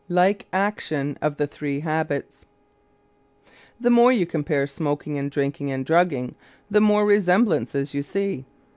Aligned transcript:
LIKE 0.09 0.47
ACTION 0.51 1.15
OF 1.21 1.37
THE 1.37 1.45
THREE 1.45 1.81
HABITS 1.81 2.47
The 3.79 3.91
more 3.91 4.11
you 4.11 4.25
compare 4.25 4.65
smoking 4.65 5.15
and 5.19 5.29
drinking 5.29 5.69
and 5.69 5.85
drugging, 5.85 6.33
the 6.71 6.81
more 6.81 7.05
resemblances 7.05 7.93
you 7.93 8.01
see. 8.01 8.45